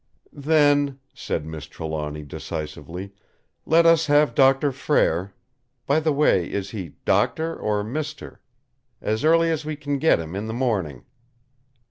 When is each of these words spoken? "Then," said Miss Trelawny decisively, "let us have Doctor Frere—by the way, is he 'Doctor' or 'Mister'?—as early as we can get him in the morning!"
"Then," 0.33 0.99
said 1.13 1.45
Miss 1.45 1.67
Trelawny 1.67 2.23
decisively, 2.23 3.11
"let 3.67 3.85
us 3.85 4.07
have 4.07 4.33
Doctor 4.33 4.71
Frere—by 4.71 5.99
the 5.99 6.11
way, 6.11 6.51
is 6.51 6.71
he 6.71 6.93
'Doctor' 7.05 7.55
or 7.55 7.83
'Mister'?—as 7.83 9.23
early 9.23 9.51
as 9.51 9.63
we 9.63 9.75
can 9.75 9.99
get 9.99 10.19
him 10.19 10.35
in 10.35 10.47
the 10.47 10.55
morning!" 10.55 11.05